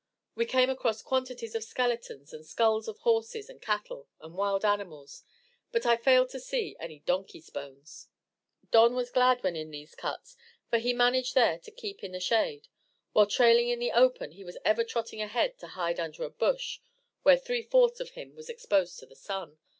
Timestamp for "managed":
10.91-11.35